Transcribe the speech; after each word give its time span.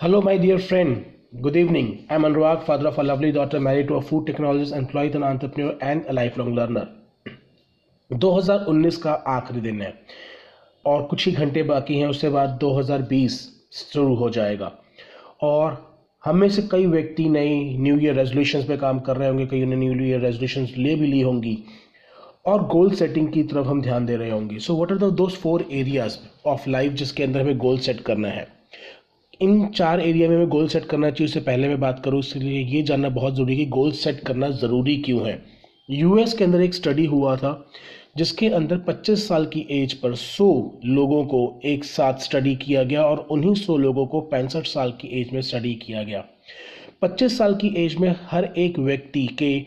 Hello, 0.00 0.20
my 0.22 0.36
dear 0.38 0.60
friend. 0.60 1.06
Good 1.42 1.56
evening. 1.56 2.06
I'm 2.08 2.22
Anurag, 2.22 2.64
father 2.64 2.86
of 2.86 2.98
a 2.98 3.02
lovely 3.02 3.32
daughter, 3.32 3.58
married 3.58 3.88
to 3.88 3.94
a 3.94 4.00
food 4.00 4.26
technologist, 4.26 4.72
employed 4.72 5.16
an 5.16 5.24
entrepreneur, 5.24 5.76
and 5.82 6.04
a 6.06 6.12
lifelong 6.12 6.54
learner. 6.54 6.84
2019 8.10 8.96
का 8.96 9.12
आखिरी 9.28 9.60
दिन 9.60 9.80
है 9.82 9.92
और 10.84 11.02
कुछ 11.10 11.26
ही 11.26 11.32
घंटे 11.34 11.62
बाकी 11.70 11.98
हैं 11.98 12.08
उसके 12.08 12.28
बाद 12.36 12.58
2020 12.64 13.38
शुरू 13.78 14.14
हो 14.16 14.28
जाएगा 14.36 14.70
और 15.42 15.76
हम 16.24 16.36
में 16.40 16.48
से 16.48 16.62
कई 16.72 16.86
व्यक्ति 16.92 17.28
नई 17.28 17.56
न्यू 17.78 17.98
ईयर 17.98 18.14
रेजोल्यूशंस 18.18 18.64
पे 18.68 18.76
काम 18.84 19.00
कर 19.08 19.16
रहे 19.16 19.28
होंगे 19.28 19.46
कई 19.46 19.64
ने 19.64 19.76
न्यू 19.76 20.04
ईयर 20.04 20.20
रेजोल्यूशंस 20.26 20.74
ले 20.78 20.94
भी 21.00 21.06
ली 21.06 21.20
होंगी 21.20 21.56
और 22.46 22.66
गोल 22.76 22.94
सेटिंग 23.02 23.32
की 23.32 23.42
तरफ़ 23.54 23.66
हम 23.68 23.82
ध्यान 23.88 24.06
दे 24.06 24.16
रहे 24.16 24.30
होंगे 24.30 24.58
so 24.68 24.76
what 24.76 24.92
are 24.92 24.98
the 24.98 25.12
those 25.22 25.34
four 25.42 25.66
areas 25.72 26.18
of 26.54 26.68
life 26.70 26.92
जिसके 27.02 27.24
अंदर 27.24 27.40
हमें 27.40 27.58
गोल 27.66 27.78
सेट 27.88 28.00
करना 28.10 28.28
है 28.28 28.46
इन 29.40 29.66
चार 29.68 30.00
एरिया 30.00 30.28
में 30.28 30.34
हमें 30.36 30.48
गोल 30.48 30.68
सेट 30.68 30.84
करना 30.84 31.10
चाहिए, 31.10 31.26
उससे 31.26 31.40
पहले 31.40 31.68
मैं 31.68 31.80
बात 31.80 32.00
करूँ 32.04 32.18
इसलिए 32.20 32.62
ये 32.66 32.82
जानना 32.82 33.08
बहुत 33.10 33.34
ज़रूरी 33.34 33.52
है 33.52 33.64
कि 33.64 33.70
गोल 33.70 33.92
सेट 33.94 34.20
करना 34.20 34.48
ज़रूरी 34.52 34.96
क्यों 35.02 35.26
है। 35.26 35.42
यूएस 35.88 36.32
के 36.34 36.44
अंदर 36.44 36.60
एक 36.60 36.74
स्टडी 36.74 37.04
हुआ 37.06 37.36
था, 37.36 37.70
जिसके 38.16 38.48
अंदर 38.50 38.78
25 38.88 39.26
साल 39.28 39.46
की 39.46 39.66
एज 39.72 39.92
पर 39.92 40.14
100 40.14 40.50
लोगों 40.86 41.24
को 41.26 41.60
एक 41.66 41.84
साथ 41.84 42.18
स्टडी 42.20 42.56
किया 42.56 42.82
गया 42.82 43.04
और 43.04 43.26
उन्हीं 43.30 43.54
100 43.54 43.76
लोगों 43.78 44.06
को 44.06 44.20
पैंसठ 44.32 44.66
साल 44.66 44.92
की 45.00 45.08
एज 45.20 45.32
में 45.32 45.40
स्टडी 45.42 45.74
किया 45.76 46.02
गया। 46.02 46.24
25 47.02 47.38
साल 47.38 47.54
की 47.54 47.74
एज 47.76 47.94
में 47.96 48.14
हर 48.30 48.52
एक 48.58 48.78
व्यक्ति 48.80 49.26
के 49.42 49.58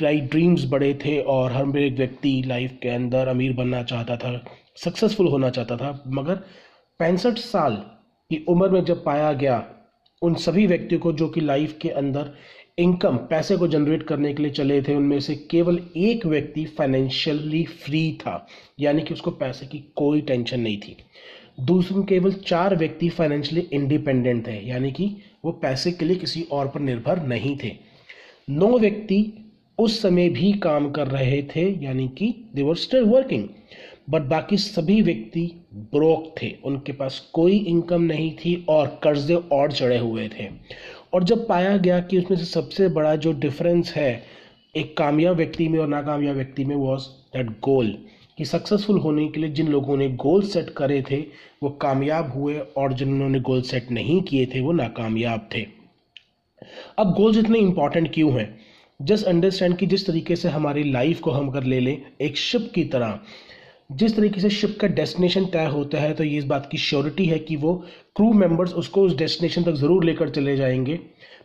ड्रीम्स 0.00 0.64
बड़े 0.70 0.92
थे 1.04 1.20
और 1.30 1.52
हर 1.52 1.78
एक 1.78 1.96
व्यक्ति 1.96 2.42
लाइफ 2.46 2.78
के 2.82 2.88
अंदर 2.88 3.28
अमीर 3.28 3.52
बनना 3.52 3.82
चाहता 3.84 4.16
था 4.16 4.40
सक्सेसफुल 4.76 5.28
होना 5.28 5.50
चाहता 5.50 5.76
था, 5.76 6.02
मगर 6.08 6.34
पैंसठ 7.00 7.38
साल 7.38 7.82
की 8.32 8.44
उम्र 8.48 8.68
में 8.68 8.84
जब 8.84 9.04
पाया 9.04 9.32
गया, 9.32 9.64
उन 10.22 10.34
सभी 10.34 10.66
व्यक्तियों 10.66 11.00
को 11.00 11.12
जो 11.12 11.28
कि 11.28 11.40
लाइफ 11.40 11.78
के 11.82 11.88
अंदर 11.88 12.32
इनकम 12.78 13.16
पैसे 13.30 13.56
को 13.56 13.66
जनरेट 13.68 14.02
करने 14.02 14.32
के 14.34 14.42
लिए 14.42 14.52
चले 14.52 14.80
थे, 14.82 14.94
उनमें 14.94 15.20
से 15.20 15.34
केवल 15.50 15.80
एक 15.96 16.26
व्यक्ति 16.26 16.64
फाइनेंशियली 16.64 17.64
फ्री 17.64 18.12
था, 18.20 18.46
यानी 18.80 19.02
कि 19.02 19.14
उसको 19.14 19.30
पैसे 19.30 19.66
की 19.66 19.78
कोई 19.96 20.20
टेंशन 20.20 20.60
नहीं 20.60 20.78
थी। 20.78 20.96
दूसरे 21.60 22.02
केवल 22.02 22.32
चार 22.46 22.76
व्यक्ति 22.76 23.08
फाइनेंशियली 23.08 23.68
इंडिपेंडेंट 23.72 24.46
थे, 24.46 24.58
यानी 24.68 24.92
कि 24.92 25.16
वो 25.44 25.52
पैसे 25.52 25.92
के 25.92 26.04
लिए 26.04 26.16
किसी 26.16 26.42
और 26.52 26.68
पर 26.68 26.80
निर्भर 26.80 27.22
नहीं 27.22 27.56
थे। 27.64 27.72
नौ 28.50 28.78
व्यक्ति 28.78 29.32
उस 29.78 30.00
समय 30.02 30.28
भी 30.28 30.52
काम 30.52 30.90
कर 30.90 31.08
रहे 31.08 31.42
थे, 31.42 31.68
यानी 31.84 32.08
कि 32.08 32.34
they 32.54 32.62
were 32.62 32.76
still 32.76 33.04
working 33.04 33.48
but 34.12 34.22
बाकी 34.22 34.56
सभी 34.56 35.02
व्यक्ति 35.02 35.66
ब्रोक 35.74 36.34
थे। 36.42 36.56
उनके 36.64 36.92
पास 36.92 37.30
कोई 37.32 37.56
इनकम 37.56 38.02
नहीं 38.02 38.36
थी 38.36 38.66
और 38.68 39.00
कर्जे 39.02 39.34
और 39.34 39.72
चढ़े 39.72 39.98
हुए 39.98 40.28
थे। 40.28 40.48
और 41.12 41.24
जब 41.24 41.48
पाया 41.48 41.76
गया 41.76 42.00
कि 42.00 42.18
उसमें 42.18 42.38
से 42.38 42.44
सबसे 42.44 42.88
बड़ा 42.88 43.16
जो 43.16 43.32
डिफरेंस 43.32 43.92
है, 43.92 44.22
एक 44.76 44.96
कामयाब 44.96 45.36
व्यक्ति 45.36 45.68
में 45.68 45.78
और 45.78 45.88
नाकामयाब 45.88 46.36
व्यक्ति 46.36 46.64
में 46.64 46.76
वॉज़ 46.76 47.02
दैट 47.02 47.50
गोल 47.50 47.98
कि 48.38 48.44
सक्सेसफुल 48.44 48.98
होने 48.98 49.28
के 49.28 49.40
लिए 49.40 49.50
जिन 49.50 49.68
लोगों 49.68 49.96
ने 49.96 50.08
गोल 50.08 50.42
सेट 50.42 50.70
करे 50.70 51.04
थे, 51.10 51.24
वो 51.62 51.70
कामयाब 51.70 52.32
हुए 52.32 52.58
और 52.58 52.92
जिन्होंने 52.92 53.40
गोल 53.40 53.62
सेट 53.62 53.90
नहीं 53.90 54.22
किए 54.22 54.46
थे, 54.46 54.60
वो 54.60 54.72
नाकामयाब 54.72 55.48
थे। 55.54 55.66
अब 56.98 57.14
गोल्स 57.14 57.38
इतने 57.38 57.58
इंपॉर्टेंट 57.58 58.14
क्यों 58.14 58.40
हैं? 58.40 58.60
जस्ट 59.02 59.26
अंडरस्टैंड 59.26 59.76
कि 59.76 59.86
जिस 59.86 60.06
तरीके 60.06 60.36
से 60.36 60.48
हमारी 60.48 60.90
लाइफ 60.92 61.20
को 61.20 61.30
हम 61.30 61.48
अगर 61.48 61.64
ले 61.64 61.80
लें, 61.80 62.02
एक 62.20 62.36
शिप 62.36 62.72
की 62.74 62.84
तरह 62.84 63.20
जिस 63.90 64.16
तरीके 64.16 64.40
से 64.40 64.50
शिप 64.50 64.76
का 64.80 64.88
डेस्टिनेशन 64.88 65.44
तय 65.44 65.66
होता 65.66 65.98
है 65.98 66.12
तो 66.14 66.24
ये 66.24 66.38
इस 66.38 66.44
बात 66.44 66.68
की 66.72 66.78
श्योरिटी 66.78 67.24
है 67.26 67.38
कि 67.38 67.56
वो 67.56 67.74
क्रू 68.16 68.32
मेंबर्स 68.32 68.72
उसको 68.74 69.02
उस 69.02 69.16
डेस्टिनेशन 69.16 69.62
तक 69.62 69.72
ज़रूर 69.72 70.04
लेकर 70.04 70.30
चले 70.30 70.56
जाएँगे। 70.56 70.94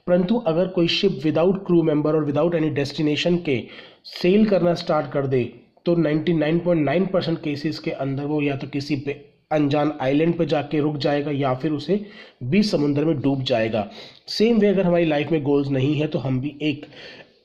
परंतु 0.07 0.35
अगर 0.47 0.67
कोई 0.67 0.87
शिप 0.87 1.19
विदाउट 1.23 1.65
क्रू 1.65 1.81
मेंबर 1.83 2.15
और 2.15 2.25
विदाउट 2.25 2.55
एनी 2.55 2.69
डेस्टिनेशन 2.69 3.37
के 3.45 3.61
सेल 4.05 4.45
करना 4.45 4.73
स्टार्ट 4.73 5.11
कर 5.11 5.27
दे 5.27 5.43
तो 5.85 5.95
99.9 5.95 7.07
परसेंट 7.07 7.37
केसेस 7.43 7.79
के 7.79 7.91
अंदर 7.91 8.23
वो 8.23 8.41
या 8.41 8.55
तो 8.55 8.67
किसी 8.67 8.95
पे 8.95 9.11
अनजान 9.51 9.91
आइलैंड 10.01 10.37
पे 10.37 10.45
जाके 10.45 10.79
रुक 10.79 10.97
जाएगा 10.97 11.31
या 11.31 11.53
फिर 11.53 11.71
उसे 11.71 11.99
बीच 12.43 12.65
समुद्र 12.65 13.05
में 13.05 13.19
डूब 13.21 13.43
जाएगा। 13.43 13.87
सेम 14.27 14.59
वे 14.59 14.67
अगर 14.67 14.85
हमारी 14.85 15.05
लाइफ 15.05 15.31
में 15.31 15.41
गोल्स 15.43 15.69
नहीं 15.69 15.93
है 15.95 16.07
तो 16.07 16.19
हम 16.19 16.39
भी 16.41 16.55
एक 16.61 16.85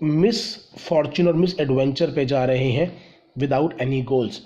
मिस 0.02 0.42
फॉर्चून 0.78 1.28
और 1.28 1.34
मिस 1.34 1.58
एडवेंचर 1.60 2.10
पे 2.10 2.24
जा 2.24 2.44
रहे 2.44 2.70
हैं 2.70 2.90
विदाउट 3.38 3.80
एनी 3.80 4.00
गोल्स 4.02 4.40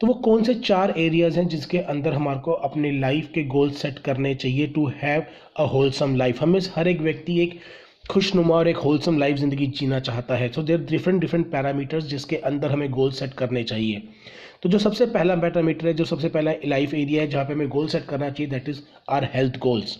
तो 0.00 0.06
वो 0.06 0.12
कौन 0.24 0.42
से 0.42 0.54
चार 0.54 0.92
एरियाज़ 0.98 1.38
हैं 1.38 1.46
जिसके 1.48 1.78
अंदर 1.92 2.12
हमारे 2.12 2.38
को 2.40 2.52
अपनी 2.68 2.90
लाइफ 3.00 3.28
के 3.34 3.42
गोल 3.46 3.70
सेट 3.70 3.98
करने 3.98 4.34
चाहिए 4.34 4.66
to 4.66 4.86
have 5.02 5.24
a 5.56 5.62
wholesome 5.72 6.14
life 6.16 6.40
हमें 6.42 6.58
हर 6.76 6.88
एक 6.88 7.00
व्यक्ति 7.00 7.38
एक 7.40 7.58
खुशनुमा 8.10 8.54
और 8.54 8.68
एक 8.68 8.76
होलसम 8.76 9.18
लाइफ 9.18 9.36
ज़िंदगी 9.36 9.66
जीना 9.78 9.98
चाहता 10.00 10.36
है। 10.36 10.48
So 10.52 10.62
there 10.62 10.78
different 10.90 11.20
different 11.20 11.50
parameters 11.50 12.04
जिसके 12.04 12.36
अंदर 12.36 12.70
हमें 12.70 12.90
गोल 12.90 13.10
सेट 13.10 13.34
करने 13.34 13.62
चाहिए। 13.64 14.02
तो 14.62 14.68
जो 14.68 14.78
सबसे 14.78 15.06
पहला 15.06 15.36
पैरामीटर 15.36 15.86
है, 15.86 15.94
जो 15.94 16.04
सबसे 16.04 16.28
पहला 16.28 16.52
लाइफ 16.64 16.94
एरिया 16.94 17.22
है 17.22 17.28
जहाँ 17.28 17.44
पे 17.44 17.52
हमें 17.52 17.68
गोल 17.68 17.88
सेट 17.88 18.04
करना 18.04 18.30
चाहिए 18.30 18.50
that 18.50 18.68
is 18.68 18.80
our 19.10 19.28
health 19.34 19.58
goals 19.58 19.96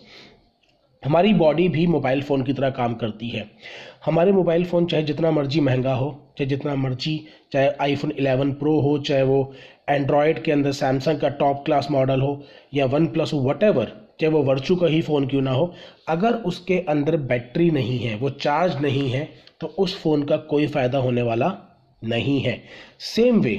हमारी 1.02 1.32
बॉडी 1.34 1.68
भी 1.68 1.86
मोबाइल 1.86 2.22
फ़ोन 2.22 2.42
की 2.42 2.52
तरह 2.52 2.70
काम 2.70 2.94
करती 2.94 3.28
है। 3.28 3.48
हमारे 4.04 4.32
मोबाइल 4.32 4.64
फ़ोन 4.64 4.86
चाहे 4.86 5.02
जितना 5.02 5.30
मर्ज़ी 5.30 5.60
महँगा 5.60 5.94
हो, 5.94 6.10
चाहे 6.38 6.48
जितना 6.48 6.74
मर्ज़ी, 6.74 7.16
चाहे 7.52 7.68
आईफोन 7.80 8.10
11 8.10 8.52
प्रो 8.52 8.78
हो, 8.80 8.98
चाहे 8.98 9.22
वो 9.22 9.52
एंड्रॉयड 9.88 10.42
के 10.42 10.52
अंदर 10.52 10.72
सैमसंग 10.72 11.20
का 11.20 11.28
टॉप 11.28 11.62
क्लास 11.64 11.88
मॉडल 11.90 12.20
हो 12.20 12.42
या 12.74 12.86
वन 12.86 13.06
प्लस 13.06 13.34
वट 13.34 13.64
चाहे 14.20 14.28
वो 14.28 14.42
वर्चू 14.42 14.76
का 14.76 14.86
ही 14.86 15.00
फ़ोन 15.02 15.26
क्यों 15.26 15.42
ना 15.42 15.50
हो, 15.50 15.72
अगर 16.08 16.32
उसके 16.32 16.78
अंदर 16.88 17.16
बैटरी 17.16 17.70
नहीं 17.70 17.98
है, 17.98 18.16
वो 18.16 18.30
चार्ज 18.30 18.80
नहीं 18.82 19.08
है 19.10 19.28
तो 19.60 19.66
उस 19.66 20.00
फ़ोन 20.02 20.22
का 20.22 20.36
कोई 20.36 20.66
फ़ायदा 20.66 20.98
होने 20.98 21.22
वाला 21.22 21.52
नहीं 22.02 22.40
है। 22.40 22.62
सेम 22.98 23.40
वे 23.40 23.54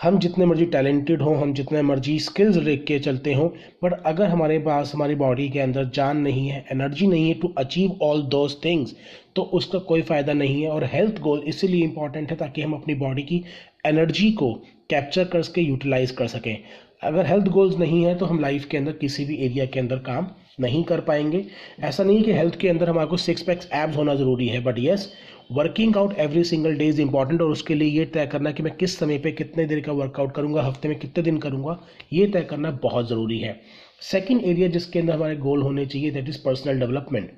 हम 0.00 0.18
जितने 0.18 0.44
मर्ज़ी 0.46 0.64
टैलेंटेड 0.66 1.22
हों, 1.22 1.36
हम 1.38 1.52
जितने 1.54 1.80
मर्ज़ी 1.82 2.18
स्किल्स 2.20 2.56
लेके 2.56 2.84
के 2.84 2.98
चलते 2.98 3.32
हों 3.34 3.48
बट 3.84 3.92
अगर 4.06 4.28
हमारे 4.28 4.58
पास, 4.58 4.92
हमारी 4.94 5.14
बॉडी 5.14 5.48
के 5.48 5.60
अंदर 5.60 5.84
जान 5.94 6.18
नहीं 6.18 6.46
है 6.48 6.64
एनर्जी 6.72 7.06
नहीं 7.06 7.28
है 7.28 7.34
to 7.40 7.52
achieve 7.58 7.98
all 8.02 8.22
those 8.32 8.54
things 8.64 8.94
तो 9.36 9.42
उसका 9.54 9.78
कोई 9.90 10.02
फ़ायदा 10.02 10.32
नहीं 10.32 10.62
है 10.62 10.70
और 10.70 10.84
हेल्थ 10.92 11.20
गोल 11.20 11.42
इसीलिए 11.48 11.84
इंपॉर्टेंट 11.84 12.30
है 12.30 12.36
ताकि 12.36 12.62
हम 12.62 12.72
अपनी 12.74 12.94
बॉडी 12.96 13.22
की 13.22 13.44
एनर्जी 13.86 14.30
को 14.32 14.52
कैप्चर 14.90 15.24
कर 15.24 15.42
सके 15.42 15.60
यूटिलाइज 15.60 16.10
कर 16.10 16.26
सकें। 16.28 16.56
अगर 17.02 17.26
हेल्थ 17.26 17.48
गोल्स 17.48 17.76
नहीं 17.78 18.04
है 18.04 18.14
तो 18.18 18.26
हम 18.26 18.40
लाइफ 18.40 18.64
के 18.64 18.76
अंदर 18.76 18.92
किसी 18.92 19.24
भी 19.24 19.36
एरिया 19.44 19.66
के 19.66 19.80
अंदर 19.80 19.98
काम 20.06 20.26
नहीं 20.60 20.82
कर 20.84 21.00
पाएँगे। 21.00 21.44
ऐसा 21.80 22.04
नहीं 22.04 22.22
कि 22.22 22.32
हेल्थ 22.32 22.58
के 22.60 22.68
अंदर 22.68 22.88
हमारे 22.88 23.08
को 23.08 23.16
सिक्स 23.16 23.42
पैक्स 23.42 23.68
एब्स 23.74 23.96
होना 23.96 24.14
ज़रूरी 24.14 24.48
है 24.48 24.62
but 24.62 24.78
yes 24.78 25.12
working 25.52 25.96
out 25.96 26.18
every 26.18 26.44
single 26.44 26.74
day 26.74 26.86
is 26.88 27.00
important 27.00 27.42
और 27.42 27.50
उसके 27.50 27.74
लिए 27.74 27.88
ये 27.90 28.04
तय 28.06 28.26
करना 28.26 28.50
कि 28.50 28.62
मैं 28.62 28.74
किस 28.76 28.96
समय 28.98 29.18
पे 29.18 29.32
कितने 29.32 29.64
देर 29.64 29.80
का 29.80 29.92
वर्कआउट 29.92 30.34
करूँगा, 30.34 30.62
हफ़्ते 30.62 30.88
में 30.88 30.98
कितने 30.98 31.22
दिन 31.24 31.38
करूँगा, 31.38 31.78
ये 32.12 32.26
तय 32.26 32.42
करना 32.42 32.70
बहुत 32.82 33.08
ज़रूरी 33.08 33.38
है। 33.38 33.60
सेकेंड 34.02 34.44
एरिया 34.44 34.68
जिसके 34.68 34.98
अंदर 34.98 35.14
हमारे 35.14 35.36
गोल 35.36 35.62
होने 35.62 35.86
चाहिए 35.86 36.10
that 36.10 36.28
is 36.28 36.38
personal 36.44 36.80
development 36.80 37.30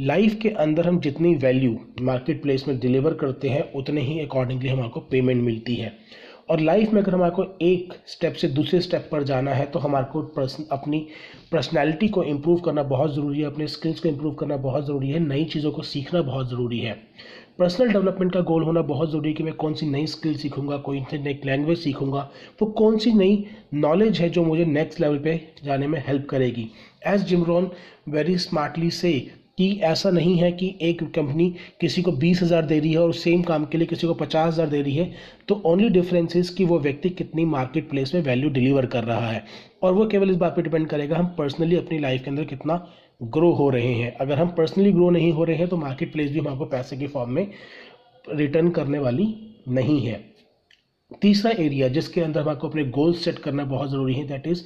life 0.00 0.38
के 0.42 0.48
अंदर 0.50 0.86
हम 0.86 0.98
जितनी 1.00 1.34
वैल्यू 1.36 1.78
मार्केट 2.02 2.42
प्लेस 2.42 2.64
में 2.68 2.78
डिलीवर 2.80 3.14
करते 3.14 3.48
हैं, 3.48 3.72
उतने 3.72 4.00
ही 4.00 4.18
अकॉर्डिंगली 4.20 4.68
हमारे 4.68 4.88
को 4.88 5.00
पेमेंट 5.00 5.42
मिलती 5.42 5.74
है। 5.74 5.92
और 6.48 6.60
लाइफ 6.60 6.92
में 6.92 7.00
अगर 7.02 7.14
हमारे 7.14 7.30
को 7.30 7.44
एक 7.62 7.92
स्टेप 8.06 8.34
से 8.34 8.48
दूसरे 8.48 8.80
स्टेप 8.80 9.08
पर 9.12 9.22
जाना 9.22 9.54
है 9.54 9.66
तो 9.66 9.78
हमारे 9.78 10.06
को 10.12 10.22
पर्सन 10.36 10.64
अपनी 10.72 11.06
पर्सनैलिटी 11.52 12.08
को 12.08 12.22
इम्प्रूव 12.24 12.60
करना 12.60 12.82
बहुत 12.84 13.14
ज़रूरी 13.14 13.40
है, 13.40 13.46
अपने 13.46 13.66
स्किल्स 13.68 14.00
को 14.00 14.08
इम्प्रूव 14.08 14.34
करना 14.34 14.56
बहुत 14.58 14.86
ज़रूरी 14.86 15.10
है, 15.10 15.18
नई 15.18 15.44
चीज़ों 15.44 15.72
को 15.72 15.82
सीखना 15.82 16.22
बहुत 16.22 16.48
ज़रूरी 16.50 16.78
है। 16.80 16.92
पर्सनल 17.58 17.92
डेवलपमेंट 17.92 18.32
का 18.32 18.40
गोल 18.40 18.62
होना 18.64 18.82
बहुत 18.82 19.10
ज़रूरी 19.10 19.28
है 19.28 19.34
कि 19.34 19.42
मैं 19.42 19.54
कौन 19.54 19.74
सी 19.74 19.86
नई 19.86 20.06
स्किल 20.06 20.36
सीखूँगा, 20.36 20.76
कोई 20.78 21.00
नई 21.02 21.40
लैंग्वेज 21.44 21.78
सीखूँगा, 21.78 22.28
वो 22.62 22.66
कौन 22.70 22.98
सी 22.98 23.12
नई 23.12 23.44
नॉलेज 23.74 24.20
है 24.20 24.28
जो 24.30 24.44
मुझे 24.44 24.64
नेक्स्ट 24.64 25.00
लेवल 25.00 25.18
पे 25.18 25.40
जाने 25.64 25.86
में 25.86 26.02
हेल्प 26.06 26.26
करेगी। 26.30 26.68
एज 27.06 27.24
जिमरॉन 27.24 27.70
वेरी 28.08 28.36
स्मार्टली 28.38 28.90
से 28.90 29.12
कि 29.58 29.68
ऐसा 29.84 30.10
नहीं 30.10 30.36
है 30.36 30.50
कि 30.52 30.74
एक 30.82 31.02
कंपनी 31.14 31.48
किसी 31.80 32.02
को 32.02 32.12
बीस 32.14 32.42
हज़ार 32.42 32.66
दे 32.66 32.78
रही 32.78 32.92
है 32.92 32.98
और 32.98 33.12
सेम 33.14 33.42
काम 33.42 33.64
के 33.64 33.78
लिए 33.78 33.86
किसी 33.86 34.06
को 34.06 34.14
पचास 34.14 34.52
हज़ार 34.52 34.68
दे 34.68 34.80
रही 34.82 34.94
है 34.96 35.12
तो 35.48 35.60
ओनली 35.66 35.88
डिफरेंस 35.90 36.36
इज़ 36.36 36.54
कि 36.56 36.64
वो 36.64 36.78
व्यक्ति 36.80 37.10
कितनी 37.10 37.44
मार्केट 37.46 37.88
प्लेस 37.90 38.14
में 38.14 38.22
वैल्यू 38.22 38.50
डिलीवर 38.50 38.86
कर 38.86 39.04
रहा 39.04 39.30
है। 39.30 39.44
और 39.82 39.92
वो 39.92 40.06
केवल 40.06 40.30
इस 40.30 40.36
बात 40.36 40.56
पे 40.56 40.62
डिपेंड 40.62 40.88
करेगा, 40.88 41.16
हम 41.16 41.26
पर्सनली 41.38 41.76
अपनी 41.76 41.98
लाइफ 41.98 42.22
के 42.24 42.30
अंदर 42.30 42.44
कितना 42.44 42.86
ग्रो 43.24 43.52
हो 43.52 43.68
रहे 43.70 43.92
हैं। 43.94 44.14
अगर 44.16 44.38
हम 44.38 44.48
पर्सनली 44.48 44.92
ग्रो 44.92 45.10
नहीं 45.10 45.32
हो 45.32 45.44
रहे 45.44 45.56
हैं 45.56 45.68
तो 45.68 45.76
मार्केट 45.76 46.12
प्लेस 46.12 46.30
भी 46.30 46.38
हम 46.38 46.48
आपको 46.48 46.64
पैसे 46.66 46.96
के 46.96 47.06
फॉर्म 47.08 47.30
में 47.30 47.46
रिटर्न 48.24 48.70
करने 48.70 48.98
वाली 48.98 49.34
नहीं 49.70 50.00
है। 50.00 50.20
तीसरा 51.22 51.50
एरिया 51.58 51.88
जिसके 51.88 52.20
अंदर 52.20 52.48
आपको 52.48 52.68
अपने 52.68 52.84
गोल्स 52.90 53.24
सेट 53.24 53.38
करना 53.38 53.64
बहुत 53.66 53.90
ज़रूरी 53.90 54.14
है 54.14 54.26
दैट 54.26 54.46
इज़ 54.46 54.62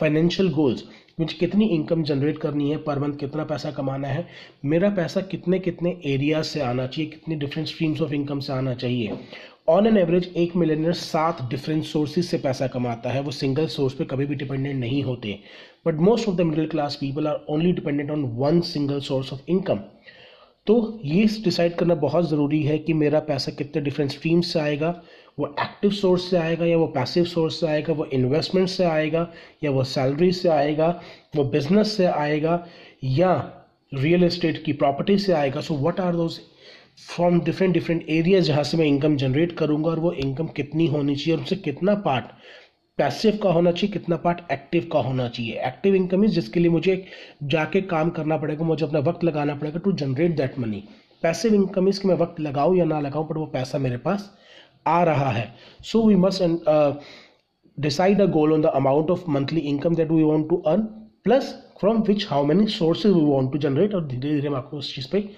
फाइनेंशियल 0.00 0.48
गोल्स 0.52 0.84
मुझे 1.20 1.36
कितनी 1.40 1.66
इनकम 1.68 2.02
जनरेट 2.02 2.38
करनी 2.38 2.70
है 2.70 2.76
पर 2.82 2.98
मंथ 2.98 3.16
कितना 3.18 3.44
पैसा 3.44 3.70
कमाना 3.70 4.08
है, 4.08 4.26
मेरा 4.64 4.88
पैसा 4.90 5.20
कितने 5.22 5.58
कितने 5.58 5.90
एरिया 6.06 6.40
से 6.42 6.60
आना 6.60 6.86
चाहिए, 6.86 7.10
कितनी 7.10 7.34
डिफरेंट 7.36 7.68
स्ट्रीम्स 7.68 8.00
ऑफ़ 8.02 8.12
इनकम 8.14 8.40
से 8.40 8.52
आना 8.52 8.74
चाहिए। 8.74 9.18
ऑन 9.68 9.86
एन 9.86 9.96
एवरेज 9.96 10.32
एक 10.36 10.56
मिलेनियर 10.56 10.92
सात 10.94 11.42
डिफरेंट 11.50 11.84
सोर्सेज 11.84 12.24
से 12.24 12.38
पैसा 12.38 12.66
कमाता 12.68 13.10
है, 13.10 13.20
वो 13.22 13.30
सिंगल 13.32 13.66
सोर्स 13.68 13.94
पे 13.94 14.04
कभी 14.04 14.26
भी 14.26 14.34
डिपेंडेंट 14.34 14.80
नहीं 14.80 15.02
होते। 15.04 15.38
But 15.86 16.00
most 16.00 16.28
of 16.28 16.36
the 16.36 16.40
middle 16.42 16.66
class 16.68 16.96
people 17.00 17.26
are 17.26 17.44
only 17.50 17.72
dependent 17.72 18.10
on 18.10 18.24
one 18.36 18.60
single 18.66 19.00
source 19.00 19.32
of 19.32 19.40
income 19.48 19.80
तो 20.66 21.00
ये 21.04 21.24
डिसाइड 21.44 21.74
करना 21.74 21.94
बहुत 22.00 22.28
ज़रूरी 22.30 22.62
है 22.62 22.78
कि 22.78 22.92
मेरा 22.94 23.20
पैसा 23.28 23.52
कितने 23.52 23.82
डिफरेंट 23.82 24.10
स्ट्रीम 24.10 24.40
से 24.40 24.60
आएगा 24.60 25.00
वो 25.40 25.54
एक्टिव 25.60 25.90
सोर्स 25.92 26.30
से 26.30 26.36
आएगा 26.36 26.66
या 26.66 26.76
वो 26.76 26.86
पैसिव 26.88 27.24
सोर्स 27.26 27.60
से 27.60 27.66
आएगा, 27.66 27.92
वो 27.92 28.04
इन्वेस्टमेंट 28.12 28.68
से 28.68 28.84
आएगा 28.84 29.26
या 29.64 29.70
वो 29.70 29.84
सैलरी 29.86 30.30
से 30.32 30.48
आएगा, 30.50 30.88
वो 31.36 31.44
बिज़नेस 31.46 31.96
से 31.96 32.06
आएगा 32.06 32.64
या 33.04 33.32
रियल 33.92 34.24
एस्टेट 34.24 34.62
की 34.64 34.72
प्रॉपर्टी 34.74 35.18
से 35.18 35.32
आएगा। 35.32 35.60
So 35.60 35.76
what 35.76 36.00
are 36.00 36.16
those 36.16 36.38
from 37.06 37.40
different 37.40 37.74
different 37.74 38.04
areas 38.10 38.44
जहाँ 38.44 38.62
से 38.62 38.76
मैं 38.76 38.86
इनकम 38.86 39.16
जनरेट 39.16 39.52
करूँगा 39.58 39.90
और 39.90 39.98
वो 40.00 40.12
इनकम 40.14 40.46
कितनी 40.56 40.86
होनी 40.86 41.16
चाहिए 41.16 41.34
और 41.34 41.40
उनसे 41.40 41.56
कितना 41.58 41.94
पार्ट 42.06 42.24
पैसिव 42.98 43.38
का 43.42 43.50
होना 43.50 43.70
चाहिए, 43.72 43.92
कितना 43.92 44.16
पार्ट 44.16 44.40
एक्टिव 44.52 44.88
का 44.92 44.98
होना 45.00 45.28
चाहिए। 45.28 45.60
एक्टिव 45.66 45.94
इनकम 45.94 46.24
इज़ 46.24 46.32
जिसके 46.32 46.60
लिए 46.60 46.70
मुझे 46.70 47.04
जाके 47.44 47.80
काम 47.82 48.10
करना 48.10 48.36
पड़ेगा, 48.36 48.64
मुझे 48.64 48.84
अपना 48.86 48.98
वक्त 49.00 49.24
लगाना 49.24 49.54
पड़ेगा 49.54 49.78
to 49.78 49.92
generate 49.94 50.36
that 50.36 50.58
money 50.58 50.82
passive 51.22 51.54
income 51.54 51.88
is 51.88 52.00
कि 52.00 52.08
मैं 52.08 52.14
वक्त 52.16 52.40
लगाऊँ 52.40 52.76
या 52.76 52.84
ना 52.84 53.00
लगाऊँ 53.00 53.26
बट 53.28 53.36
वो 53.36 53.46
पैसा 53.46 53.78
मेरे 53.78 53.96
पास 53.98 54.30
आ 54.86 55.02
रहा 55.04 55.30
है। 55.30 55.52
So 55.84 56.02
we 56.06 56.14
must 56.16 56.42
decide 57.78 58.20
a 58.20 58.26
goal 58.28 58.52
on 58.52 58.62
the 58.62 58.66
amount 58.74 59.10
of 59.10 59.30
monthly 59.30 59.60
income 59.68 59.94
that 59.94 60.10
we 60.10 60.22
want 60.22 60.48
to 60.48 60.56
earn 60.66 60.82
plus 61.24 61.54
from 61.80 62.02
which 62.02 62.26
how 62.30 62.44
many 62.44 62.66
sources 62.68 63.12
we 63.12 63.20
want 63.22 63.52
to 63.52 63.58
generate 63.58 63.94
और 63.94 64.06
धीरे 64.06 64.34
धीरे 64.34 64.54
आपको 64.56 64.76
उस 64.76 64.94
चीज़ 64.94 65.06
पर 65.12 65.28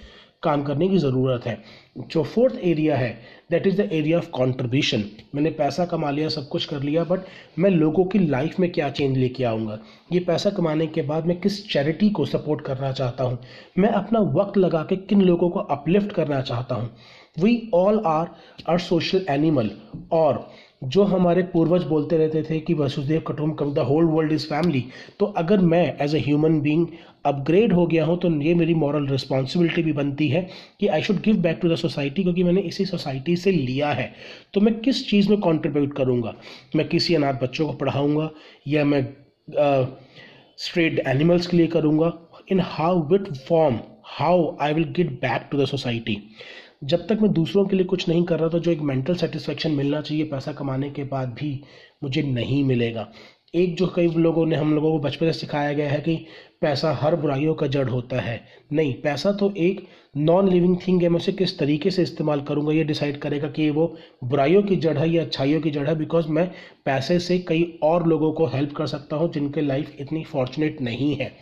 काम 0.43 0.63
करने 0.65 0.89
की 0.89 0.99
ज़रूरत 0.99 1.45
है। 1.47 1.63
जो 2.11 2.23
फोर्थ 2.25 2.55
एरिया 2.65 2.97
है 2.97 3.11
that 3.51 3.67
is 3.67 3.77
the 3.77 3.89
area 3.93 4.19
of 4.19 4.29
contribution 4.31 5.05
मैंने 5.35 5.51
पैसा 5.51 5.85
कमा 5.87 6.11
लिया, 6.11 6.29
सब 6.29 6.49
कुछ 6.49 6.65
कर 6.65 6.83
लिया 6.83 7.05
बट 7.05 7.21
मैं 7.59 7.71
लोगों 7.71 8.05
की 8.05 8.19
लाइफ 8.19 8.59
में 8.61 8.71
क्या 8.73 8.89
चेंज 8.91 9.17
लेके 9.19 9.45
आऊँगा? 9.45 9.79
ये 10.13 10.21
पैसा 10.21 10.51
कमाने 10.51 10.87
के 10.87 11.03
बाद 11.03 11.27
मैं 11.27 11.41
किस 11.41 11.67
चैरिटी 11.73 12.11
को 12.11 12.25
सपोर्ट 12.27 12.61
करना 12.67 12.93
चाहता 12.93 13.25
हूँ? 13.25 13.39
मैं 13.79 13.91
अपना 13.91 14.21
वक्त 14.41 14.57
लगा 14.59 14.83
के 14.83 14.97
किन 14.99 15.23
लोगों 15.23 15.51
को 15.51 15.61
अपलिफ्ट 15.61 16.13
करना 16.13 16.41
चाहता 16.43 16.75
हूँ? 16.75 16.91
We 17.39 17.71
all 17.75 18.03
are 18.07 18.27
are 18.69 18.79
social 18.79 19.25
animal 19.31 19.71
और 20.13 20.47
जो 20.85 21.03
हमारे 21.03 21.43
पूर्वज 21.43 21.83
बोलते 21.83 22.17
रहते 22.17 22.43
थे 22.43 22.59
कि 22.61 22.75
वसुदेव 22.75 23.21
कटुम 23.27 23.53
the 23.75 23.79
whole 23.79 24.05
world 24.05 24.33
is 24.33 24.47
family 24.47 24.85
तो 25.19 25.27
अगर 25.27 25.59
मैं 25.59 25.85
as 26.01 26.15
a 26.15 26.19
human 26.21 26.61
being 26.61 26.87
upgrade 27.27 27.73
हो 27.73 27.87
गया 27.87 28.05
हूँ 28.05 28.19
तो 28.19 28.31
ये 28.43 28.55
मेरी 28.55 28.75
मॉरल 28.75 29.07
रिस्पॉन्सिबिलिटी 29.09 29.83
भी 29.83 29.93
बनती 29.93 30.29
है 30.29 30.49
कि 30.81 30.87
I 30.87 31.03
should 31.03 31.21
give 31.23 31.37
back 31.43 31.59
to 31.63 31.69
the 31.69 31.77
society 31.77 32.23
क्योंकि 32.23 32.45
मैंने 32.45 32.61
इसी 32.61 32.85
सोसाइटी 32.85 33.37
से 33.37 33.51
लिया 33.51 33.91
है। 33.91 34.13
तो 34.55 34.61
मैं 34.61 34.79
किस 34.81 35.09
चीज़ 35.11 35.29
में 35.31 35.39
कॉन्ट्रीब्यूट 35.41 35.97
करूँगा? 35.97 36.35
मैं 36.77 36.89
किसी 36.89 37.15
अनाथ 37.15 37.35
बच्चों 37.43 37.67
को 37.67 37.73
पढ़ाऊँगा 37.73 38.31
या 38.69 38.85
मैं 38.85 39.03
स्ट्रेट 40.59 41.01
uh, 41.01 41.09
एनिमल्स 41.09 41.47
के 41.47 41.57
लिए 41.57 41.67
करूँगा? 41.67 42.13
In 42.51 42.61
how 42.61 43.03
with 43.09 43.33
form 43.49 43.79
how 44.19 44.57
I 44.61 44.75
will 44.75 44.93
get 44.97 45.11
back 45.21 45.49
to 45.53 45.59
the 45.59 45.65
society 45.65 46.19
जब 46.83 47.07
तक 47.09 47.19
मैं 47.23 47.33
दूसरों 47.33 47.65
के 47.65 47.77
लिए 47.77 47.85
कुछ 47.87 48.09
नहीं 48.09 48.25
कर 48.25 48.39
रहा 48.39 48.49
तो 48.49 48.59
जो 48.59 48.71
एक 48.71 48.81
मेंटल 48.81 49.15
सेटिस्फेक्शन 49.15 49.73
मिलना 49.73 50.01
चाहिए 50.01 50.25
पैसा 50.25 50.53
कमाने 50.53 50.91
के 50.91 51.05
बाद 51.05 51.29
भी 51.29 51.61
मुझे 52.03 52.23
नहीं 52.23 52.63
मिलेगा। 52.65 53.09
एक 53.55 53.77
जो 53.77 53.87
कई 53.87 54.09
लोगों 54.09 54.47
ने, 54.47 54.57
हम 54.57 54.75
लोगों 54.75 54.91
को 54.93 54.99
बचपन 54.99 55.27
से 55.27 55.39
सिखाया 55.39 55.73
गया 55.73 55.91
है 55.91 56.01
कि 56.01 56.15
पैसा 56.61 56.93
हर 56.93 57.17
बुराइयों 57.17 57.55
का 57.55 57.67
जड़ 57.67 57.89
होता 57.89 58.21
है। 58.21 58.41
नहीं, 58.73 58.93
पैसा 58.95 59.33
तो 59.33 59.53
एक 59.57 59.87
नॉन 60.17 60.49
लिविंग 60.49 60.77
थिंग 60.87 61.03
है। 61.03 61.09
मैं 61.09 61.17
उसे 61.17 61.33
किस 61.33 61.59
तरीके 61.59 61.91
से 61.91 62.03
इस्तेमाल 62.03 62.41
करूँगा, 62.41 62.73
ये 62.73 62.85
डिसाइड 62.85 63.19
करेगा 63.19 63.49
कि 63.49 63.69
वो 63.71 63.87
बुराइयों 64.25 64.63
की 64.63 64.77
जड़ 64.77 64.97
है 64.99 65.09
या 65.11 65.23
अच्छाइयों 65.23 65.61
की 65.61 65.71
जड़ 65.71 65.87
है 65.89 65.95
बिकॉज़ 65.95 66.29
मैं 66.29 66.51
पैसे 66.85 67.19
से 67.19 67.39
कई 67.39 67.79
और 67.83 68.07
लोगों 68.07 68.33
को 68.33 68.47
हेल्प 68.47 68.73
कर 68.73 68.87
सकता 68.87 69.17
हूँ 69.17 69.33
जिनके 69.33 69.61
लाइफ 69.61 69.97
इतनी 70.01 70.25
फॉर्चुनेट 70.25 70.81
नहीं 70.81 71.15
है। 71.17 71.33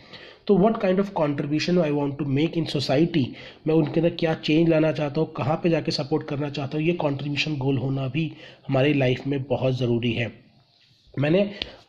तो 0.47 0.57
what 0.57 0.77
kind 0.81 0.99
of 0.99 1.09
contribution 1.17 1.79
I 1.79 1.91
want 1.91 2.17
to 2.17 2.25
make 2.37 2.57
in 2.57 2.65
society 2.65 3.27
मैं 3.67 3.75
उनके 3.75 3.99
अंदर 3.99 4.15
क्या 4.19 4.33
चेंज 4.43 4.69
लाना 4.69 4.91
चाहता 4.91 5.21
हूँ 5.21 5.31
कहाँ 5.37 5.55
पे 5.63 5.69
जाके 5.69 5.91
सपोर्ट 5.91 6.27
करना 6.27 6.49
चाहता 6.49 6.77
हूँ 6.77 6.85
ये 6.85 6.93
कंट्रीब्यूशन 7.01 7.57
गोल 7.57 7.77
होना 7.77 8.07
भी 8.07 8.31
हमारी 8.67 8.93
लाइफ 8.93 9.27
में 9.27 9.41
बहुत 9.43 9.77
ज़रूरी 9.77 10.13
है 10.13 10.31
मैंने 11.13 11.39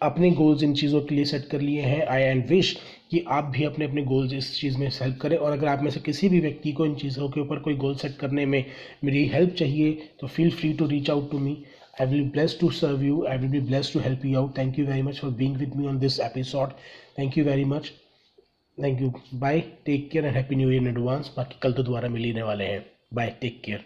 अपने 0.03 0.31
गोल्स 0.31 0.63
इन 0.63 0.75
चीज़ों 0.75 1.01
के 1.01 1.15
लिए 1.15 1.25
सेट 1.25 1.45
कर 1.51 1.61
लिए 1.61 1.83
हैं 1.83 2.07
आई 2.07 2.23
एंड 2.23 2.47
विश 2.49 2.77
कि 3.11 3.25
आप 3.31 3.45
भी 3.57 3.65
अपने 3.65 3.85
अपने 3.85 4.03
गोल्स 4.05 4.33
इस 4.33 4.55
चीज़ 4.61 4.79
में 4.79 4.89
हेल्प 4.93 5.19
करें 5.23 5.37
और 5.37 5.53
अगर 5.53 5.69
आप 5.69 5.83
में 5.83 5.91
से 5.91 6.01
किसी 6.01 6.29
भी 6.29 6.41
व्यक्ति 6.41 6.73
को 6.73 6.87
इन 6.87 6.95
चीज़ों 6.95 7.29
के 7.29 7.41
ऊपर 7.41 7.59
कोई 7.59 7.75
गोल 7.85 7.95
सेट 7.97 8.17
करने 8.21 8.47
में 8.47 8.65
मेरी 9.05 9.27
हेल्प 9.29 9.55
चाहिए 9.59 9.93
तो 10.21 10.27
feel 10.27 10.51
free 10.51 10.73
to 10.73 10.87
reach 10.87 11.11
out 11.11 11.31
to 11.31 11.39
me 11.39 11.57
I 11.95 12.05
will 12.07 12.23
be 12.25 12.29
blessed 12.35 12.59
to 12.61 12.71
serve 12.71 13.03
you. 13.03 13.27
I 13.27 13.37
will 13.37 13.51
be 13.51 13.61
blessed 13.61 13.93
to 13.93 14.01
help 14.01 14.25
you 14.25 14.39
out. 14.39 14.55
Thank 14.55 14.79
you 14.79 14.87
very 14.87 15.03
much 15.03 15.21
for 15.21 15.31
being 15.31 15.59
with 15.59 15.75
me 15.75 15.87
on 15.87 15.99
this. 15.99 16.19
Thank 16.19 17.37
you 17.37 17.45
very 17.45 17.65
much. 17.67 17.93
Thank 18.79 19.01
you 19.01 19.13
bye 19.35 19.61
take 19.87 20.09
care 20.11 20.25
and 20.25 20.35
happy 20.37 20.57
new 20.57 20.71
year 20.71 20.83
in 20.83 20.89
advance 20.89 21.33
बाकी 21.37 21.59
कल 21.63 21.73
तो 21.73 21.83
दोबारा 21.83 22.09
मिल 22.09 22.25
ही 22.25 22.43
वाले 22.43 22.65
हैं. 22.65 22.85
Bye 23.15 23.31
take 23.41 23.61
care 23.65 23.85